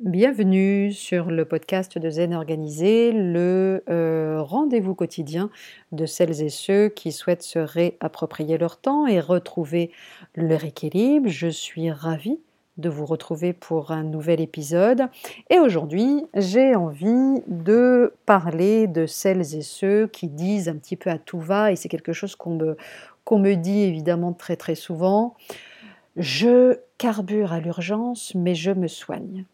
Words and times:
Bienvenue 0.00 0.92
sur 0.92 1.30
le 1.30 1.44
podcast 1.44 1.98
de 1.98 2.10
Zen 2.10 2.34
Organisé, 2.34 3.12
le 3.12 3.84
euh, 3.88 4.42
rendez-vous 4.42 4.96
quotidien 4.96 5.50
de 5.92 6.04
celles 6.04 6.42
et 6.42 6.48
ceux 6.48 6.88
qui 6.88 7.12
souhaitent 7.12 7.44
se 7.44 7.60
réapproprier 7.60 8.58
leur 8.58 8.76
temps 8.80 9.06
et 9.06 9.20
retrouver 9.20 9.92
leur 10.34 10.64
équilibre. 10.64 11.28
Je 11.28 11.46
suis 11.46 11.92
ravie 11.92 12.40
de 12.76 12.88
vous 12.88 13.06
retrouver 13.06 13.52
pour 13.52 13.92
un 13.92 14.02
nouvel 14.02 14.40
épisode 14.40 15.04
et 15.48 15.60
aujourd'hui 15.60 16.24
j'ai 16.34 16.74
envie 16.74 17.40
de 17.46 18.14
parler 18.26 18.88
de 18.88 19.06
celles 19.06 19.54
et 19.54 19.62
ceux 19.62 20.08
qui 20.08 20.26
disent 20.26 20.68
un 20.68 20.76
petit 20.76 20.96
peu 20.96 21.08
à 21.08 21.18
tout 21.18 21.38
va 21.38 21.70
et 21.70 21.76
c'est 21.76 21.88
quelque 21.88 22.12
chose 22.12 22.34
qu'on 22.34 22.56
me, 22.56 22.76
qu'on 23.24 23.38
me 23.38 23.54
dit 23.54 23.82
évidemment 23.82 24.32
très 24.32 24.56
très 24.56 24.74
souvent. 24.74 25.36
Je 26.16 26.80
carbure 26.98 27.52
à 27.52 27.60
l'urgence 27.60 28.34
mais 28.34 28.56
je 28.56 28.72
me 28.72 28.88
soigne. 28.88 29.44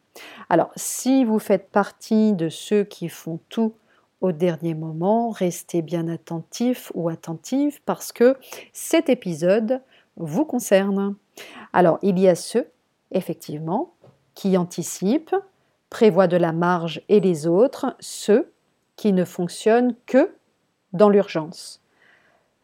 Alors, 0.49 0.71
si 0.77 1.25
vous 1.25 1.39
faites 1.39 1.71
partie 1.71 2.33
de 2.33 2.49
ceux 2.49 2.85
qui 2.85 3.09
font 3.09 3.39
tout 3.49 3.75
au 4.21 4.33
dernier 4.33 4.75
moment, 4.75 5.31
restez 5.31 5.83
bien 5.83 6.09
attentif 6.09 6.93
ou 6.95 7.09
attentive 7.09 7.81
parce 7.85 8.13
que 8.13 8.37
cet 8.73 9.09
épisode 9.09 9.81
vous 10.17 10.45
concerne. 10.45 11.17
Alors, 11.73 11.99
il 12.03 12.19
y 12.19 12.29
a 12.29 12.35
ceux, 12.35 12.69
effectivement, 13.13 13.95
qui 14.35 14.57
anticipent, 14.57 15.37
prévoient 15.89 16.27
de 16.29 16.37
la 16.37 16.53
marge 16.53 17.03
et 17.09 17.21
les 17.21 17.47
autres, 17.47 17.97
ceux 18.01 18.53
qui 18.97 19.13
ne 19.13 19.25
fonctionnent 19.25 19.95
que 20.07 20.35
dans 20.93 21.09
l'urgence. 21.09 21.81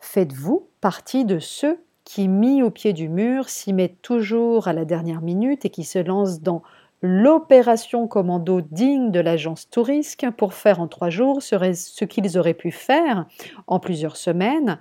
Faites-vous 0.00 0.68
partie 0.80 1.24
de 1.24 1.38
ceux 1.38 1.78
qui, 2.04 2.28
mis 2.28 2.62
au 2.62 2.70
pied 2.70 2.92
du 2.92 3.08
mur, 3.08 3.48
s'y 3.48 3.72
mettent 3.72 4.02
toujours 4.02 4.68
à 4.68 4.72
la 4.72 4.84
dernière 4.84 5.22
minute 5.22 5.64
et 5.64 5.70
qui 5.70 5.84
se 5.84 5.98
lancent 5.98 6.40
dans 6.40 6.62
l'opération 7.02 8.06
commando 8.06 8.60
digne 8.60 9.10
de 9.10 9.20
l'agence 9.20 9.68
Tourisque 9.70 10.26
pour 10.36 10.54
faire 10.54 10.80
en 10.80 10.88
trois 10.88 11.10
jours 11.10 11.42
ce 11.42 12.04
qu'ils 12.04 12.38
auraient 12.38 12.54
pu 12.54 12.70
faire 12.70 13.26
en 13.66 13.78
plusieurs 13.78 14.16
semaines. 14.16 14.78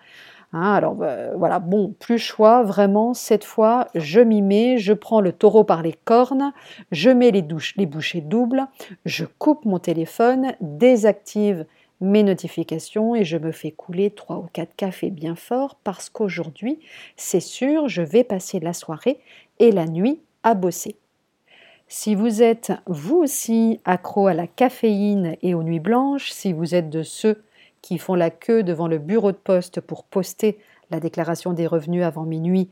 Hein, 0.54 0.74
alors 0.74 0.98
euh, 1.02 1.34
voilà, 1.36 1.60
bon, 1.60 1.94
plus 2.00 2.18
choix, 2.18 2.64
vraiment, 2.64 3.14
cette 3.14 3.44
fois, 3.44 3.88
je 3.94 4.22
m'y 4.22 4.42
mets, 4.42 4.78
je 4.78 4.94
prends 4.94 5.20
le 5.20 5.34
taureau 5.34 5.64
par 5.64 5.82
les 5.82 5.94
cornes, 6.06 6.54
je 6.92 7.10
mets 7.10 7.32
les, 7.32 7.42
douches, 7.42 7.76
les 7.76 7.86
bouchées 7.86 8.22
doubles, 8.22 8.66
je 9.06 9.26
coupe 9.26 9.66
mon 9.66 9.80
téléphone, 9.80 10.54
désactive 10.62 11.66
mes 12.02 12.24
notifications 12.24 13.16
et 13.16 13.24
je 13.24 13.38
me 13.38 13.52
fais 13.52 13.72
couler 13.72 14.12
trois 14.12 14.38
ou 14.38 14.48
quatre 14.52 14.76
cafés 14.76 15.12
bien 15.12 15.36
forts 15.36 15.76
parce 15.84 16.10
qu'aujourd'hui, 16.10 16.80
c'est 17.16 17.40
sûr, 17.40 17.88
je 17.88 18.02
vais 18.02 18.24
passer 18.24 18.60
la 18.60 18.74
soirée 18.74 19.20
et 19.60 19.72
la 19.72 19.86
nuit 19.86 20.22
à 20.44 20.54
bosser. 20.54 20.98
Si 21.88 22.16
vous 22.16 22.42
êtes 22.42 22.74
vous 22.88 23.18
aussi 23.18 23.80
accro 23.86 24.28
à 24.28 24.34
la 24.34 24.48
caféine 24.48 25.38
et 25.44 25.54
aux 25.54 25.62
nuits 25.62 25.80
blanches, 25.80 26.32
si 26.32 26.52
vous 26.52 26.74
êtes 26.74 26.90
de 26.90 27.04
ceux 27.04 27.44
qui 27.82 28.00
font 28.00 28.16
la 28.16 28.32
queue 28.32 28.64
devant 28.64 28.88
le 28.88 28.98
bureau 28.98 29.32
de 29.32 29.38
poste 29.38 29.82
pour 29.82 30.04
poster 30.04 30.58
la 30.90 31.00
déclaration 31.00 31.54
des 31.54 31.68
revenus 31.68 32.04
avant 32.04 32.24
minuit, 32.24 32.70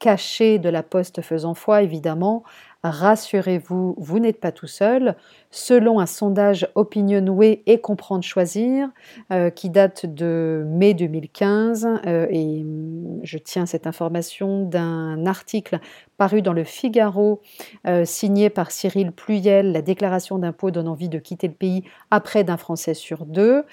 caché 0.00 0.58
de 0.58 0.68
la 0.68 0.82
poste 0.82 1.22
faisant 1.22 1.54
foi 1.54 1.82
évidemment, 1.82 2.42
rassurez-vous, 2.90 3.94
vous, 3.98 4.18
n'êtes 4.18 4.40
pas 4.40 4.52
tout 4.52 4.66
seul. 4.66 5.16
Selon 5.50 6.00
un 6.00 6.06
sondage 6.06 6.68
Opinionway 6.74 7.62
et 7.66 7.80
Comprendre 7.80 8.24
Choisir, 8.24 8.88
euh, 9.32 9.50
qui 9.50 9.70
date 9.70 10.06
de 10.06 10.64
mai 10.66 10.94
2015, 10.94 11.88
euh, 12.06 12.26
et 12.30 12.62
hum, 12.62 13.20
je 13.22 13.38
tiens 13.38 13.66
cette 13.66 13.86
information 13.86 14.64
d'un 14.64 15.26
article 15.26 15.80
paru 16.16 16.42
dans 16.42 16.52
le 16.52 16.64
Figaro, 16.64 17.40
euh, 17.86 18.04
signé 18.04 18.50
par 18.50 18.70
Cyril 18.70 19.12
Pluyel, 19.12 19.72
la 19.72 19.82
déclaration 19.82 20.38
d'impôt 20.38 20.70
donne 20.70 20.88
envie 20.88 21.08
de 21.08 21.18
quitter 21.18 21.48
le 21.48 21.54
pays 21.54 21.84
après 22.10 22.44
d'un 22.44 22.56
Français 22.56 22.94
sur 22.94 23.26
deux. 23.26 23.64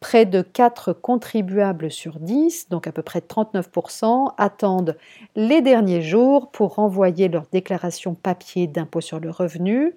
Près 0.00 0.26
de 0.26 0.42
4 0.42 0.92
contribuables 0.92 1.90
sur 1.90 2.20
10, 2.20 2.68
donc 2.68 2.86
à 2.86 2.92
peu 2.92 3.02
près 3.02 3.18
39%, 3.18 4.32
attendent 4.38 4.96
les 5.34 5.60
derniers 5.60 6.02
jours 6.02 6.52
pour 6.52 6.76
renvoyer 6.76 7.28
leur 7.28 7.46
déclaration 7.50 8.14
papier 8.14 8.68
d'impôt 8.68 9.00
sur 9.00 9.18
le 9.18 9.30
revenu. 9.30 9.94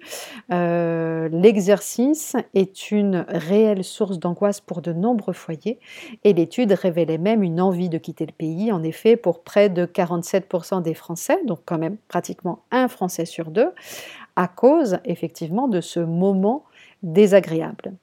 Euh, 0.52 1.28
l'exercice 1.30 2.34
est 2.54 2.90
une 2.90 3.24
réelle 3.28 3.84
source 3.84 4.18
d'angoisse 4.18 4.60
pour 4.60 4.82
de 4.82 4.92
nombreux 4.92 5.34
foyers 5.34 5.78
et 6.24 6.32
l'étude 6.32 6.72
révélait 6.72 7.18
même 7.18 7.44
une 7.44 7.60
envie 7.60 7.88
de 7.88 7.98
quitter 7.98 8.26
le 8.26 8.32
pays. 8.32 8.72
En 8.72 8.82
effet, 8.82 9.16
pour 9.16 9.44
près 9.44 9.68
de 9.68 9.86
47% 9.86 10.82
des 10.82 10.94
Français, 10.94 11.38
donc 11.46 11.60
quand 11.64 11.78
même 11.78 11.96
pratiquement 12.08 12.64
un 12.72 12.88
Français 12.88 13.24
sur 13.24 13.52
deux, 13.52 13.70
à 14.34 14.48
cause 14.48 14.98
effectivement 15.04 15.68
de 15.68 15.80
ce 15.80 16.00
moment 16.00 16.64
désagréable. 17.02 17.94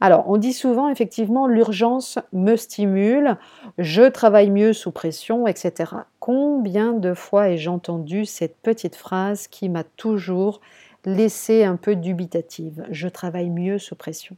Alors, 0.00 0.28
on 0.28 0.36
dit 0.36 0.52
souvent 0.52 0.88
effectivement 0.88 1.46
l'urgence 1.46 2.18
me 2.32 2.56
stimule, 2.56 3.36
je 3.78 4.02
travaille 4.02 4.50
mieux 4.50 4.72
sous 4.72 4.92
pression, 4.92 5.46
etc. 5.46 5.92
Combien 6.20 6.92
de 6.92 7.14
fois 7.14 7.50
ai-je 7.50 7.68
entendu 7.68 8.24
cette 8.24 8.56
petite 8.56 8.96
phrase 8.96 9.48
qui 9.48 9.68
m'a 9.68 9.84
toujours 9.84 10.60
laissé 11.04 11.64
un 11.64 11.76
peu 11.76 11.96
dubitative? 11.96 12.86
Je 12.90 13.08
travaille 13.08 13.50
mieux 13.50 13.78
sous 13.78 13.96
pression. 13.96 14.36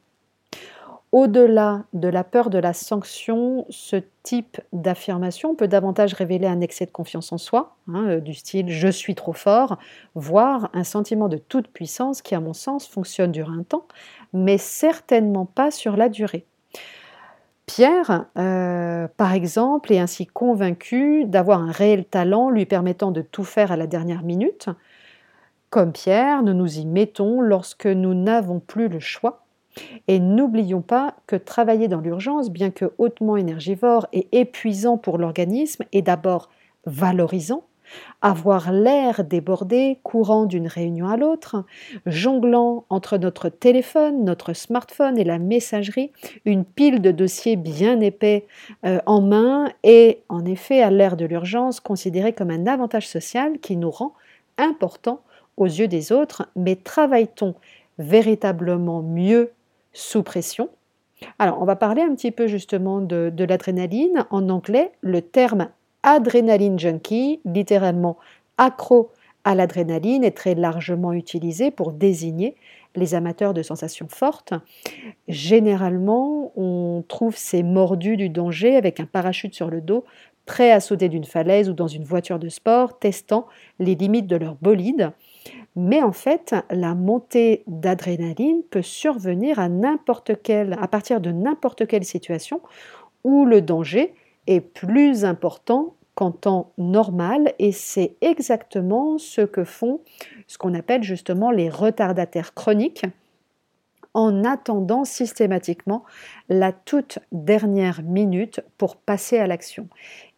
Au-delà 1.10 1.84
de 1.94 2.08
la 2.08 2.22
peur 2.22 2.50
de 2.50 2.58
la 2.58 2.74
sanction, 2.74 3.64
ce 3.70 3.96
type 4.22 4.60
d'affirmation 4.74 5.54
peut 5.54 5.66
davantage 5.66 6.12
révéler 6.12 6.46
un 6.46 6.60
excès 6.60 6.84
de 6.84 6.90
confiance 6.90 7.32
en 7.32 7.38
soi, 7.38 7.76
hein, 7.88 8.04
euh, 8.08 8.20
du 8.20 8.34
style 8.34 8.68
je 8.68 8.88
suis 8.88 9.14
trop 9.14 9.32
fort, 9.32 9.78
voire 10.14 10.68
un 10.74 10.84
sentiment 10.84 11.28
de 11.28 11.38
toute 11.38 11.68
puissance 11.68 12.20
qui, 12.20 12.34
à 12.34 12.40
mon 12.40 12.52
sens, 12.52 12.86
fonctionne 12.86 13.32
durant 13.32 13.54
un 13.54 13.62
temps, 13.62 13.86
mais 14.34 14.58
certainement 14.58 15.46
pas 15.46 15.70
sur 15.70 15.96
la 15.96 16.10
durée. 16.10 16.44
Pierre, 17.64 18.26
euh, 18.36 19.08
par 19.16 19.32
exemple, 19.32 19.92
est 19.92 19.98
ainsi 19.98 20.26
convaincu 20.26 21.24
d'avoir 21.24 21.62
un 21.62 21.72
réel 21.72 22.04
talent 22.04 22.50
lui 22.50 22.66
permettant 22.66 23.12
de 23.12 23.22
tout 23.22 23.44
faire 23.44 23.72
à 23.72 23.76
la 23.76 23.86
dernière 23.86 24.22
minute. 24.22 24.68
Comme 25.70 25.92
Pierre, 25.92 26.42
nous 26.42 26.54
nous 26.54 26.78
y 26.78 26.86
mettons 26.86 27.40
lorsque 27.40 27.86
nous 27.86 28.14
n'avons 28.14 28.60
plus 28.60 28.88
le 28.88 29.00
choix 29.00 29.44
et 30.06 30.18
n'oublions 30.18 30.82
pas 30.82 31.14
que 31.26 31.36
travailler 31.36 31.88
dans 31.88 32.00
l'urgence, 32.00 32.50
bien 32.50 32.70
que 32.70 32.92
hautement 32.98 33.36
énergivore 33.36 34.06
et 34.12 34.28
épuisant 34.32 34.98
pour 34.98 35.18
l'organisme, 35.18 35.84
est 35.92 36.02
d'abord 36.02 36.48
valorisant. 36.86 37.64
Avoir 38.20 38.72
l'air 38.72 39.24
débordé, 39.24 39.98
courant 40.02 40.44
d'une 40.44 40.66
réunion 40.66 41.08
à 41.08 41.16
l'autre, 41.16 41.64
jonglant 42.04 42.84
entre 42.90 43.16
notre 43.16 43.48
téléphone, 43.48 44.24
notre 44.24 44.52
smartphone 44.52 45.18
et 45.18 45.24
la 45.24 45.38
messagerie, 45.38 46.12
une 46.44 46.64
pile 46.64 47.00
de 47.00 47.10
dossiers 47.10 47.56
bien 47.56 48.00
épais 48.00 48.46
euh, 48.84 48.98
en 49.06 49.22
main 49.22 49.70
est 49.84 50.22
en 50.28 50.44
effet 50.44 50.82
à 50.82 50.90
l'ère 50.90 51.16
de 51.16 51.24
l'urgence 51.24 51.80
considéré 51.80 52.32
comme 52.32 52.50
un 52.50 52.66
avantage 52.66 53.08
social 53.08 53.58
qui 53.58 53.76
nous 53.76 53.90
rend 53.90 54.12
important 54.58 55.22
aux 55.56 55.66
yeux 55.66 55.88
des 55.88 56.12
autres, 56.12 56.48
mais 56.56 56.76
travaille-t-on 56.76 57.54
véritablement 57.98 59.02
mieux 59.02 59.52
sous 59.98 60.22
pression. 60.22 60.68
Alors, 61.40 61.60
on 61.60 61.64
va 61.64 61.74
parler 61.74 62.02
un 62.02 62.14
petit 62.14 62.30
peu 62.30 62.46
justement 62.46 63.00
de, 63.00 63.32
l'adrénaline. 63.36 64.26
En 64.30 64.48
anglais, 64.48 64.92
le 65.00 65.22
terme 65.22 65.70
adrénaline 66.04 66.78
junkie, 66.78 67.40
littéralement 67.44 68.16
accro 68.58 69.10
à 69.42 69.56
l'adrénaline, 69.56 70.22
est 70.22 70.36
très 70.36 70.54
largement 70.54 71.12
utilisé 71.12 71.72
pour 71.72 71.92
désigner 71.92 72.54
les 72.94 73.16
amateurs 73.16 73.54
de 73.54 73.62
sensations 73.62 74.06
fortes. 74.08 74.54
Généralement, 75.26 76.52
on 76.54 77.02
trouve 77.08 77.36
ces 77.36 77.64
mordus 77.64 78.16
du 78.16 78.28
danger 78.28 78.76
avec 78.76 79.00
un 79.00 79.06
parachute 79.06 79.54
sur 79.54 79.68
le 79.68 79.80
dos, 79.80 80.04
prêts 80.46 80.70
à 80.70 80.78
sauter 80.78 81.08
d'une 81.08 81.24
falaise 81.24 81.68
ou 81.68 81.72
dans 81.72 81.88
une 81.88 82.04
voiture 82.04 82.38
de 82.38 82.48
sport, 82.48 83.00
testant 83.00 83.48
les 83.80 83.96
limites 83.96 84.28
de 84.28 84.36
leur 84.36 84.54
bolide. 84.54 85.10
Mais 85.80 86.02
en 86.02 86.10
fait, 86.10 86.56
la 86.70 86.96
montée 86.96 87.62
d'adrénaline 87.68 88.64
peut 88.68 88.82
survenir 88.82 89.60
à 89.60 89.68
n'importe 89.68 90.32
à 90.32 90.88
partir 90.88 91.20
de 91.20 91.30
n'importe 91.30 91.86
quelle 91.86 92.04
situation 92.04 92.60
où 93.22 93.44
le 93.44 93.62
danger 93.62 94.12
est 94.48 94.60
plus 94.60 95.24
important 95.24 95.94
qu'en 96.16 96.32
temps 96.32 96.72
normal 96.78 97.54
et 97.60 97.70
c'est 97.70 98.16
exactement 98.22 99.18
ce 99.18 99.42
que 99.42 99.62
font 99.62 100.00
ce 100.48 100.58
qu'on 100.58 100.74
appelle 100.74 101.04
justement 101.04 101.52
les 101.52 101.70
retardataires 101.70 102.54
chroniques 102.54 103.06
en 104.14 104.42
attendant 104.42 105.04
systématiquement 105.04 106.02
la 106.48 106.72
toute 106.72 107.20
dernière 107.30 108.02
minute 108.02 108.62
pour 108.78 108.96
passer 108.96 109.38
à 109.38 109.46
l'action. 109.46 109.86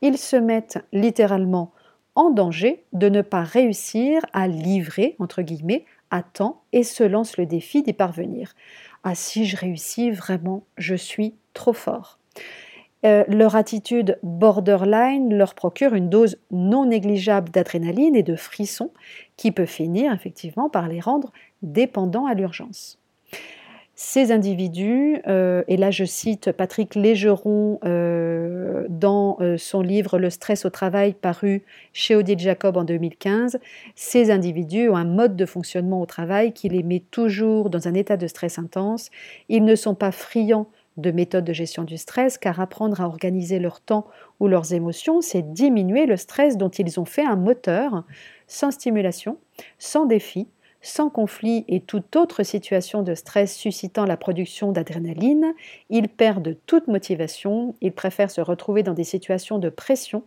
Ils 0.02 0.18
se 0.18 0.36
mettent 0.36 0.84
littéralement 0.92 1.72
en 2.20 2.28
danger 2.28 2.84
de 2.92 3.08
ne 3.08 3.22
pas 3.22 3.42
réussir 3.42 4.20
à 4.34 4.46
livrer, 4.46 5.16
entre 5.20 5.40
guillemets, 5.40 5.86
à 6.10 6.22
temps 6.22 6.60
et 6.74 6.82
se 6.82 7.02
lance 7.02 7.38
le 7.38 7.46
défi 7.46 7.82
d'y 7.82 7.94
parvenir. 7.94 8.52
Ah 9.04 9.14
si 9.14 9.46
je 9.46 9.56
réussis, 9.56 10.10
vraiment, 10.10 10.64
je 10.76 10.94
suis 10.94 11.34
trop 11.54 11.72
fort. 11.72 12.18
Euh, 13.06 13.24
leur 13.26 13.56
attitude 13.56 14.18
borderline 14.22 15.34
leur 15.34 15.54
procure 15.54 15.94
une 15.94 16.10
dose 16.10 16.36
non 16.50 16.84
négligeable 16.84 17.48
d'adrénaline 17.48 18.14
et 18.14 18.22
de 18.22 18.36
frisson 18.36 18.90
qui 19.38 19.50
peut 19.50 19.64
finir 19.64 20.12
effectivement 20.12 20.68
par 20.68 20.88
les 20.88 21.00
rendre 21.00 21.32
dépendants 21.62 22.26
à 22.26 22.34
l'urgence. 22.34 22.99
Ces 24.02 24.32
individus, 24.32 25.20
euh, 25.26 25.62
et 25.68 25.76
là 25.76 25.90
je 25.90 26.06
cite 26.06 26.52
Patrick 26.52 26.94
Légeron 26.94 27.78
euh, 27.84 28.86
dans 28.88 29.36
euh, 29.40 29.58
son 29.58 29.82
livre 29.82 30.18
Le 30.18 30.30
stress 30.30 30.64
au 30.64 30.70
travail 30.70 31.12
paru 31.12 31.64
chez 31.92 32.16
Odile 32.16 32.38
Jacob 32.38 32.78
en 32.78 32.84
2015, 32.84 33.60
ces 33.96 34.30
individus 34.30 34.88
ont 34.88 34.96
un 34.96 35.04
mode 35.04 35.36
de 35.36 35.44
fonctionnement 35.44 36.00
au 36.00 36.06
travail 36.06 36.54
qui 36.54 36.70
les 36.70 36.82
met 36.82 37.04
toujours 37.10 37.68
dans 37.68 37.88
un 37.88 37.92
état 37.92 38.16
de 38.16 38.26
stress 38.26 38.58
intense. 38.58 39.10
Ils 39.50 39.66
ne 39.66 39.74
sont 39.74 39.94
pas 39.94 40.12
friands 40.12 40.68
de 40.96 41.10
méthodes 41.10 41.44
de 41.44 41.52
gestion 41.52 41.84
du 41.84 41.98
stress, 41.98 42.38
car 42.38 42.58
apprendre 42.58 43.02
à 43.02 43.06
organiser 43.06 43.58
leur 43.58 43.82
temps 43.82 44.06
ou 44.40 44.48
leurs 44.48 44.72
émotions, 44.72 45.20
c'est 45.20 45.52
diminuer 45.52 46.06
le 46.06 46.16
stress 46.16 46.56
dont 46.56 46.70
ils 46.70 46.98
ont 47.00 47.04
fait 47.04 47.24
un 47.24 47.36
moteur, 47.36 48.04
sans 48.46 48.70
stimulation, 48.70 49.36
sans 49.78 50.06
défi, 50.06 50.48
sans 50.82 51.10
conflit 51.10 51.64
et 51.68 51.80
toute 51.80 52.16
autre 52.16 52.42
situation 52.42 53.02
de 53.02 53.14
stress 53.14 53.54
suscitant 53.54 54.06
la 54.06 54.16
production 54.16 54.72
d'adrénaline, 54.72 55.54
ils 55.90 56.08
perdent 56.08 56.56
toute 56.66 56.88
motivation, 56.88 57.74
ils 57.80 57.92
préfèrent 57.92 58.30
se 58.30 58.40
retrouver 58.40 58.82
dans 58.82 58.94
des 58.94 59.04
situations 59.04 59.58
de 59.58 59.68
pression 59.68 60.22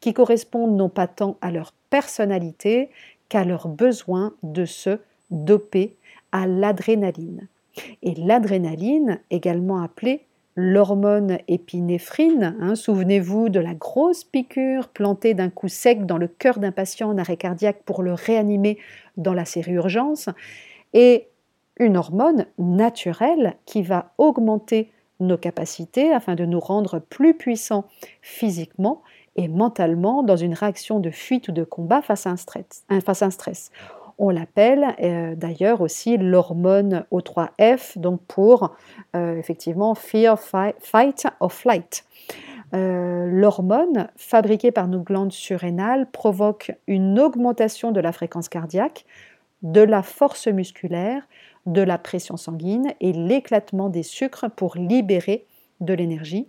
qui 0.00 0.14
correspondent 0.14 0.76
non 0.76 0.88
pas 0.88 1.06
tant 1.06 1.36
à 1.40 1.50
leur 1.50 1.72
personnalité 1.90 2.90
qu'à 3.28 3.44
leur 3.44 3.68
besoin 3.68 4.34
de 4.42 4.64
se 4.64 4.98
doper 5.30 5.96
à 6.32 6.46
l'adrénaline. 6.46 7.48
Et 8.02 8.14
l'adrénaline, 8.14 9.20
également 9.30 9.82
appelée 9.82 10.24
l'hormone 10.60 11.38
épinéphrine. 11.46 12.56
Hein, 12.60 12.74
souvenez-vous 12.74 13.48
de 13.48 13.60
la 13.60 13.74
grosse 13.74 14.24
piqûre 14.24 14.88
plantée 14.88 15.32
d'un 15.32 15.50
coup 15.50 15.68
sec 15.68 16.04
dans 16.04 16.18
le 16.18 16.26
cœur 16.26 16.58
d'un 16.58 16.72
patient 16.72 17.08
en 17.08 17.16
arrêt 17.16 17.36
cardiaque 17.36 17.84
pour 17.84 18.02
le 18.02 18.12
réanimer 18.12 18.76
dans 19.16 19.34
la 19.34 19.44
série 19.44 19.74
urgence. 19.74 20.28
Et 20.94 21.28
une 21.78 21.96
hormone 21.96 22.46
naturelle 22.58 23.54
qui 23.66 23.82
va 23.82 24.10
augmenter 24.18 24.90
nos 25.20 25.38
capacités 25.38 26.12
afin 26.12 26.34
de 26.34 26.44
nous 26.44 26.58
rendre 26.58 26.98
plus 26.98 27.34
puissants 27.34 27.84
physiquement 28.20 29.02
et 29.36 29.46
mentalement 29.46 30.24
dans 30.24 30.36
une 30.36 30.54
réaction 30.54 30.98
de 30.98 31.10
fuite 31.10 31.46
ou 31.46 31.52
de 31.52 31.62
combat 31.62 32.02
face 32.02 32.26
à 32.26 32.30
un 32.30 32.36
stress. 32.36 32.84
Face 33.04 33.22
à 33.22 33.26
un 33.26 33.30
stress. 33.30 33.70
On 34.18 34.30
l'appelle 34.30 34.96
euh, 35.00 35.36
d'ailleurs 35.36 35.80
aussi 35.80 36.16
l'hormone 36.16 37.04
O3F, 37.12 37.98
donc 37.98 38.20
pour 38.26 38.76
euh, 39.14 39.38
effectivement 39.38 39.94
Fear, 39.94 40.38
Fight 40.38 41.26
or 41.38 41.52
Flight. 41.52 42.04
Euh, 42.74 43.26
l'hormone 43.30 44.08
fabriquée 44.16 44.72
par 44.72 44.88
nos 44.88 45.00
glandes 45.00 45.32
surrénales 45.32 46.10
provoque 46.10 46.72
une 46.86 47.18
augmentation 47.18 47.92
de 47.92 48.00
la 48.00 48.12
fréquence 48.12 48.48
cardiaque, 48.48 49.06
de 49.62 49.80
la 49.80 50.02
force 50.02 50.48
musculaire, 50.48 51.22
de 51.66 51.80
la 51.80 51.96
pression 51.96 52.36
sanguine 52.36 52.92
et 53.00 53.12
l'éclatement 53.12 53.88
des 53.88 54.02
sucres 54.02 54.50
pour 54.50 54.76
libérer 54.76 55.46
de 55.80 55.94
l'énergie. 55.94 56.48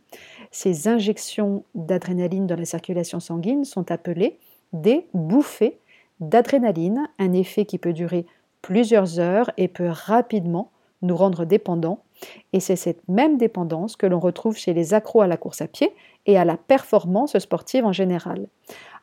Ces 0.52 0.88
injections 0.88 1.64
d'adrénaline 1.76 2.48
dans 2.48 2.58
la 2.58 2.66
circulation 2.66 3.20
sanguine 3.20 3.64
sont 3.64 3.92
appelées 3.92 4.40
des 4.74 5.08
bouffées 5.14 5.79
d'adrénaline, 6.20 7.08
un 7.20 7.34
effet 7.34 7.66
qui 7.66 7.78
peut 7.78 7.94
durer 7.94 8.26
plusieurs 8.62 9.20
heures 9.20 9.52
et 9.58 9.68
peut 9.68 9.90
rapidement 9.90 10.72
nous 11.02 11.16
rendre 11.16 11.46
dépendants. 11.46 12.04
Et 12.52 12.60
c'est 12.60 12.76
cette 12.76 13.08
même 13.08 13.38
dépendance 13.38 13.96
que 13.96 14.06
l'on 14.06 14.20
retrouve 14.20 14.58
chez 14.58 14.74
les 14.74 14.94
accros 14.94 15.22
à 15.22 15.28
la 15.28 15.38
course 15.38 15.62
à 15.62 15.68
pied 15.68 15.94
et 16.26 16.38
à 16.38 16.44
la 16.44 16.58
performance 16.58 17.38
sportive 17.40 17.86
en 17.86 17.94
général. 17.94 18.48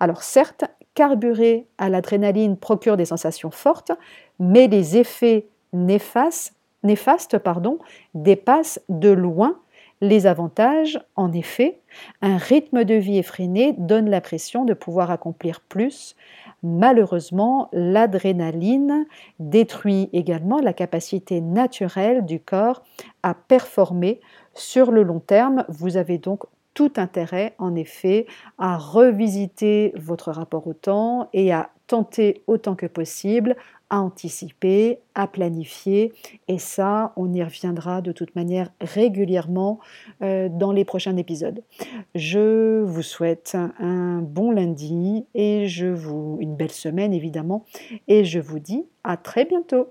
Alors 0.01 0.23
certes, 0.23 0.65
carburer 0.95 1.67
à 1.79 1.89
l'adrénaline 1.89 2.57
procure 2.57 2.97
des 2.97 3.07
sensations 3.07 3.51
fortes, 3.51 3.93
mais 4.39 4.69
les 4.69 4.99
effets 4.99 5.47
néfastes, 5.73 6.53
dépassent 8.15 8.81
de 8.89 9.11
loin 9.11 9.59
les 10.01 10.27
avantages, 10.27 11.01
en 11.15 11.33
effet, 11.33 11.79
un 12.21 12.37
rythme 12.37 12.85
de 12.85 12.95
vie 12.95 13.17
effréné 13.17 13.75
donne 13.79 14.11
l'impression 14.11 14.65
de 14.65 14.75
pouvoir 14.75 15.11
accomplir 15.11 15.61
plus. 15.61 16.17
Malheureusement, 16.63 17.69
l'adrénaline 17.73 19.07
détruit 19.39 20.09
également 20.13 20.59
la 20.61 20.73
capacité 20.73 21.41
naturelle 21.41 22.25
du 22.25 22.41
corps 22.41 22.83
à 23.23 23.35
performer 23.35 24.21
sur 24.55 24.91
le 24.91 25.03
long 25.03 25.21
terme. 25.21 25.65
Vous 25.69 25.97
avez 25.97 26.19
donc 26.19 26.45
tout 26.75 26.93
intérêt, 26.97 27.55
en 27.59 27.75
effet, 27.75 28.27
à 28.59 28.77
revisiter 28.77 29.93
votre 29.97 30.31
rapport 30.31 30.67
au 30.67 30.75
temps 30.75 31.29
et 31.33 31.53
à 31.53 31.71
tenter 31.87 32.43
autant 32.47 32.75
que 32.75 32.87
possible 32.87 33.57
à 33.91 34.01
anticiper, 34.01 35.01
à 35.15 35.27
planifier. 35.27 36.13
Et 36.49 36.59
ça, 36.59 37.13
on 37.17 37.33
y 37.33 37.43
reviendra 37.43 38.03
de 38.03 38.13
toute 38.13 38.35
manière 38.35 38.71
régulièrement 38.81 39.79
euh, 40.23 40.49
dans 40.49 40.73
les 40.73 40.85
prochains 40.85 41.17
épisodes. 41.17 41.63
Je 42.15 42.83
vous 42.83 43.03
souhaite 43.03 43.57
un 43.79 44.23
bon 44.23 44.51
lundi 44.51 45.27
et 45.35 45.69
je 45.69 45.87
vous 45.87 46.39
une 46.41 46.57
belle 46.57 46.73
semaine 46.73 47.13
évidemment 47.13 47.65
et 48.09 48.25
je 48.25 48.41
vous 48.41 48.59
dis 48.59 48.87
à 49.05 49.17
très 49.17 49.45
bientôt. 49.45 49.89